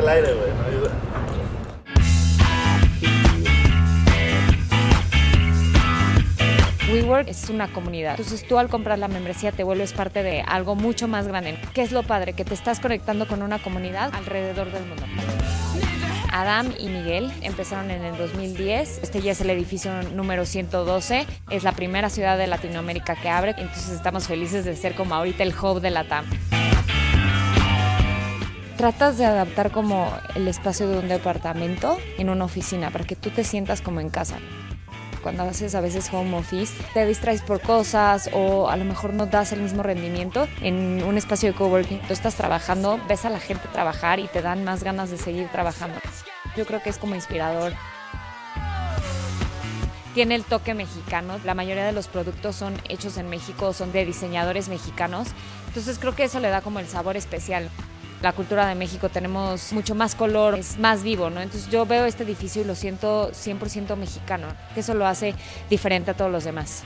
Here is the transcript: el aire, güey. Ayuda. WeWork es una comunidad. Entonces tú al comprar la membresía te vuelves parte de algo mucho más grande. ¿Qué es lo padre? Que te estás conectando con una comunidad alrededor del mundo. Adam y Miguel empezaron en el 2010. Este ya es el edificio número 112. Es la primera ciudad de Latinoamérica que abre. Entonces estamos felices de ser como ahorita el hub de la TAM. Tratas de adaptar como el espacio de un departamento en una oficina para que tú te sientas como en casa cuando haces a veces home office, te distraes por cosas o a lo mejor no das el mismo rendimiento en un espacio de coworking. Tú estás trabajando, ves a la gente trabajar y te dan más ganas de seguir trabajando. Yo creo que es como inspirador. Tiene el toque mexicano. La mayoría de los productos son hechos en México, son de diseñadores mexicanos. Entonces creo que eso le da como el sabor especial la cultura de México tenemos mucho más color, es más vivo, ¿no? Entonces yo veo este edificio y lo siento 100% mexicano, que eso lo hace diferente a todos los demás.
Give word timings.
el 0.00 0.08
aire, 0.08 0.34
güey. 0.34 0.50
Ayuda. 0.66 0.90
WeWork 6.90 7.28
es 7.28 7.48
una 7.48 7.68
comunidad. 7.72 8.12
Entonces 8.12 8.46
tú 8.46 8.58
al 8.58 8.68
comprar 8.68 8.98
la 8.98 9.06
membresía 9.06 9.52
te 9.52 9.62
vuelves 9.62 9.92
parte 9.92 10.22
de 10.22 10.42
algo 10.42 10.74
mucho 10.74 11.06
más 11.06 11.28
grande. 11.28 11.56
¿Qué 11.72 11.82
es 11.82 11.92
lo 11.92 12.02
padre? 12.02 12.32
Que 12.32 12.44
te 12.44 12.54
estás 12.54 12.80
conectando 12.80 13.28
con 13.28 13.42
una 13.42 13.60
comunidad 13.60 14.12
alrededor 14.14 14.72
del 14.72 14.84
mundo. 14.86 15.04
Adam 16.32 16.72
y 16.78 16.88
Miguel 16.88 17.30
empezaron 17.42 17.90
en 17.90 18.04
el 18.04 18.16
2010. 18.16 19.00
Este 19.02 19.20
ya 19.20 19.32
es 19.32 19.40
el 19.40 19.50
edificio 19.50 20.02
número 20.14 20.46
112. 20.46 21.26
Es 21.50 21.62
la 21.62 21.72
primera 21.72 22.10
ciudad 22.10 22.38
de 22.38 22.46
Latinoamérica 22.46 23.14
que 23.14 23.28
abre. 23.28 23.54
Entonces 23.58 23.90
estamos 23.90 24.26
felices 24.26 24.64
de 24.64 24.74
ser 24.74 24.94
como 24.94 25.14
ahorita 25.14 25.42
el 25.42 25.54
hub 25.54 25.80
de 25.80 25.90
la 25.90 26.04
TAM. 26.04 26.24
Tratas 28.80 29.18
de 29.18 29.26
adaptar 29.26 29.72
como 29.72 30.10
el 30.34 30.48
espacio 30.48 30.88
de 30.88 30.98
un 31.00 31.08
departamento 31.08 31.98
en 32.16 32.30
una 32.30 32.46
oficina 32.46 32.88
para 32.88 33.04
que 33.04 33.14
tú 33.14 33.28
te 33.28 33.44
sientas 33.44 33.82
como 33.82 34.00
en 34.00 34.08
casa 34.08 34.38
cuando 35.22 35.42
haces 35.42 35.74
a 35.74 35.82
veces 35.82 36.08
home 36.10 36.34
office, 36.34 36.74
te 36.94 37.04
distraes 37.04 37.42
por 37.42 37.60
cosas 37.60 38.30
o 38.32 38.70
a 38.70 38.78
lo 38.78 38.86
mejor 38.86 39.12
no 39.12 39.26
das 39.26 39.52
el 39.52 39.60
mismo 39.60 39.82
rendimiento 39.82 40.48
en 40.62 41.02
un 41.02 41.18
espacio 41.18 41.52
de 41.52 41.58
coworking. 41.58 42.00
Tú 42.00 42.14
estás 42.14 42.36
trabajando, 42.36 42.98
ves 43.06 43.26
a 43.26 43.28
la 43.28 43.38
gente 43.38 43.68
trabajar 43.68 44.18
y 44.18 44.28
te 44.28 44.40
dan 44.40 44.64
más 44.64 44.82
ganas 44.82 45.10
de 45.10 45.18
seguir 45.18 45.48
trabajando. 45.48 45.98
Yo 46.56 46.64
creo 46.64 46.82
que 46.82 46.88
es 46.88 46.96
como 46.96 47.14
inspirador. 47.14 47.74
Tiene 50.14 50.36
el 50.36 50.44
toque 50.44 50.72
mexicano. 50.72 51.38
La 51.44 51.52
mayoría 51.52 51.84
de 51.84 51.92
los 51.92 52.08
productos 52.08 52.56
son 52.56 52.80
hechos 52.88 53.18
en 53.18 53.28
México, 53.28 53.74
son 53.74 53.92
de 53.92 54.06
diseñadores 54.06 54.70
mexicanos. 54.70 55.28
Entonces 55.68 55.98
creo 55.98 56.14
que 56.14 56.24
eso 56.24 56.40
le 56.40 56.48
da 56.48 56.62
como 56.62 56.78
el 56.78 56.88
sabor 56.88 57.18
especial 57.18 57.68
la 58.22 58.32
cultura 58.32 58.66
de 58.66 58.74
México 58.74 59.08
tenemos 59.08 59.72
mucho 59.72 59.94
más 59.94 60.14
color, 60.14 60.58
es 60.58 60.78
más 60.78 61.02
vivo, 61.02 61.30
¿no? 61.30 61.40
Entonces 61.40 61.70
yo 61.70 61.86
veo 61.86 62.04
este 62.04 62.24
edificio 62.24 62.62
y 62.62 62.64
lo 62.64 62.74
siento 62.74 63.30
100% 63.32 63.96
mexicano, 63.96 64.48
que 64.74 64.80
eso 64.80 64.94
lo 64.94 65.06
hace 65.06 65.34
diferente 65.68 66.10
a 66.10 66.14
todos 66.14 66.30
los 66.30 66.44
demás. 66.44 66.84